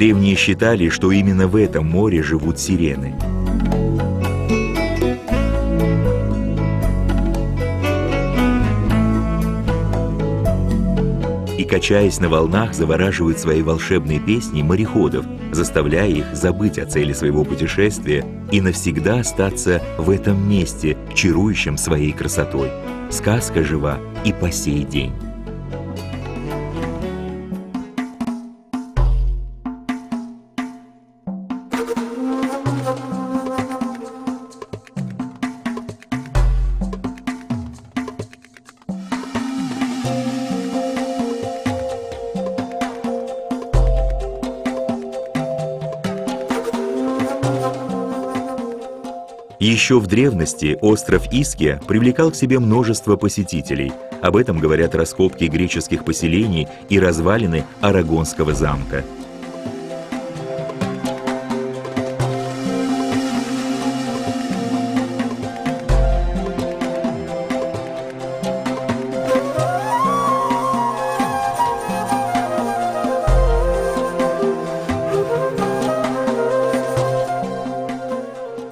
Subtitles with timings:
[0.00, 3.14] Древние считали, что именно в этом море живут сирены.
[11.70, 18.26] Качаясь на волнах, завораживают свои волшебные песни мореходов, заставляя их забыть о цели своего путешествия
[18.50, 22.70] и навсегда остаться в этом месте, чарующем своей красотой.
[23.08, 25.12] Сказка жива и по сей день.
[49.60, 53.92] Еще в древности остров Иския привлекал к себе множество посетителей.
[54.22, 59.04] Об этом говорят раскопки греческих поселений и развалины Арагонского замка.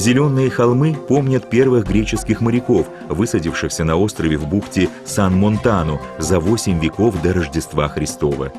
[0.00, 7.20] Зеленые холмы помнят первых греческих моряков, высадившихся на острове в бухте Сан-Монтану за 8 веков
[7.20, 8.50] до Рождества Христова.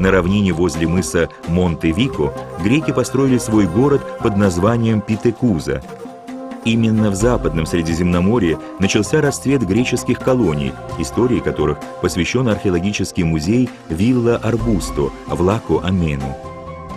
[0.00, 5.80] На равнине возле мыса Монте-Вико греки построили свой город под названием Питекуза.
[6.64, 15.10] Именно в западном Средиземноморье начался расцвет греческих колоний, истории которых посвящен археологический музей Вилла Арбусто
[15.28, 16.34] в Лако-Амену.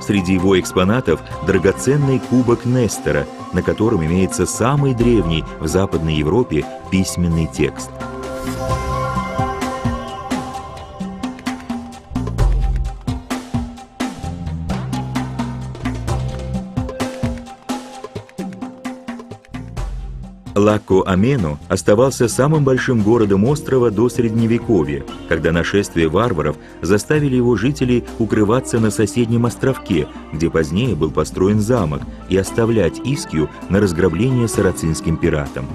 [0.01, 7.47] Среди его экспонатов драгоценный кубок Нестера, на котором имеется самый древний в Западной Европе письменный
[7.47, 7.91] текст.
[20.55, 28.79] Лакко-Амену оставался самым большим городом острова до Средневековья, когда нашествие варваров заставили его жителей укрываться
[28.79, 35.67] на соседнем островке, где позднее был построен замок, и оставлять Искью на разграбление сарацинским пиратам.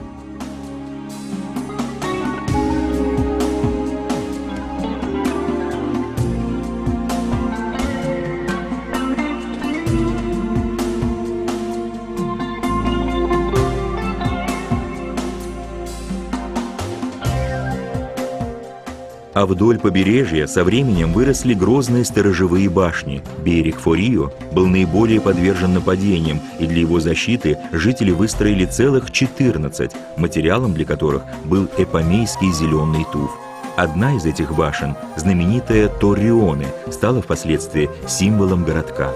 [19.36, 23.20] А вдоль побережья со временем выросли грозные сторожевые башни.
[23.44, 30.72] Берег Форио был наиболее подвержен нападениям, и для его защиты жители выстроили целых 14, материалом
[30.72, 33.30] для которых был эпомейский зеленый туф.
[33.76, 39.12] Одна из этих башен, знаменитая Торрионе, стала впоследствии символом городка.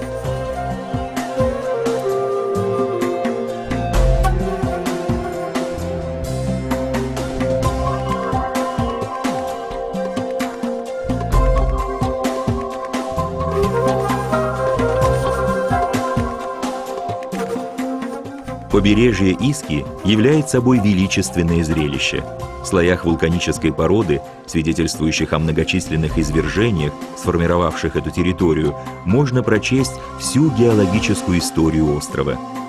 [18.80, 22.24] Побережье Иски является собой величественное зрелище.
[22.62, 28.74] В слоях вулканической породы, свидетельствующих о многочисленных извержениях, сформировавших эту территорию,
[29.04, 32.38] можно прочесть всю геологическую историю острова–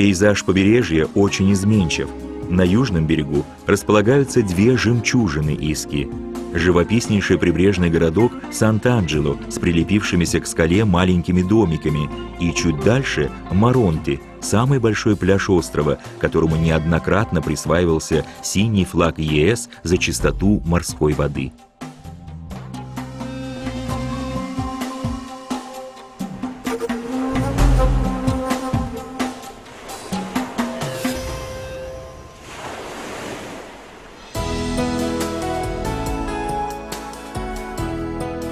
[0.00, 2.08] Пейзаж побережья очень изменчив.
[2.48, 6.08] На южном берегу располагаются две жемчужины Иски.
[6.54, 12.08] Живописнейший прибрежный городок Сант-Анджело с прилепившимися к скале маленькими домиками,
[12.40, 19.98] и чуть дальше Маронти, самый большой пляж острова, которому неоднократно присваивался синий флаг ЕС за
[19.98, 21.52] чистоту морской воды.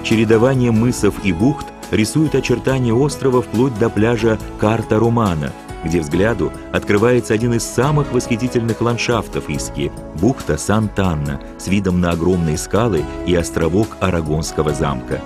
[0.08, 5.52] Чередование мысов и бухт рисует очертания острова вплоть до пляжа Карта Румана,
[5.84, 12.56] где взгляду открывается один из самых восхитительных ландшафтов Иски– бухта Сан-Танна с видом на огромные
[12.56, 15.20] скалы и островок Арагонского замка.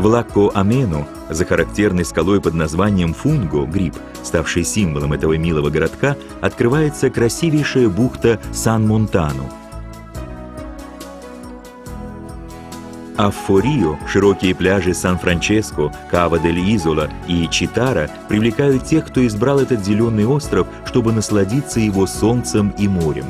[0.00, 7.10] В Лакко-Амену, за характерной скалой под названием Фунго, гриб, ставший символом этого милого городка, открывается
[7.10, 9.44] красивейшая бухта Сан-Монтану.
[13.18, 20.24] А в Форио широкие пляжи Сан-Франческо, Кава-дель-Изола и Читара привлекают тех, кто избрал этот зеленый
[20.24, 23.26] остров, чтобы насладиться его солнцем и морем.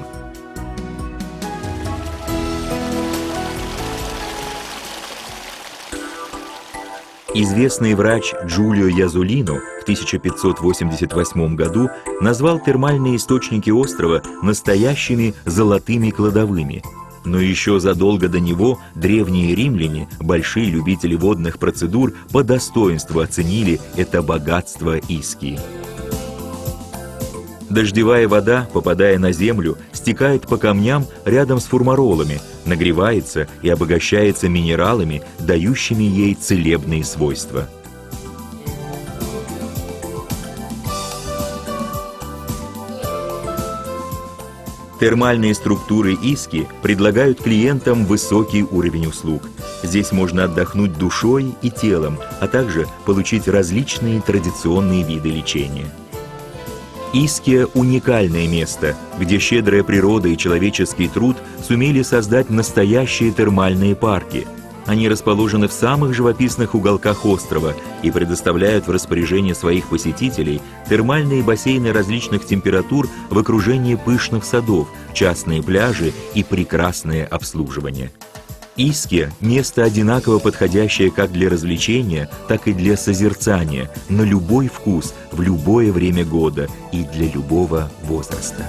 [7.33, 11.89] Известный врач Джулио Язулино в 1588 году
[12.21, 16.83] назвал термальные источники острова настоящими золотыми кладовыми.
[17.25, 24.23] Но еще задолго до него древние римляне, большие любители водных процедур, по достоинству оценили это
[24.23, 25.57] богатство Иски.
[27.71, 35.23] Дождевая вода, попадая на землю, стекает по камням рядом с фурмаролами, нагревается и обогащается минералами,
[35.39, 37.69] дающими ей целебные свойства.
[44.99, 49.45] Термальные структуры Иски предлагают клиентам высокий уровень услуг.
[49.83, 55.87] Здесь можно отдохнуть душой и телом, а также получить различные традиционные виды лечения.
[57.13, 64.47] Иския– уникальное место, где щедрая природа и человеческий труд сумели создать настоящие термальные парки.
[64.87, 67.75] Они расположены в самых живописных уголках острова
[68.05, 75.65] и предоставляют в распоряжение своих посетителей термальные бассейны различных температур в окружении пышных садов, частные
[75.65, 78.13] пляжи и прекрасное обслуживание.
[78.81, 85.43] Иски– место одинаково подходящее как для развлечения, так и для созерцания, на любой вкус, в
[85.43, 88.65] любое время года и для любого возраста.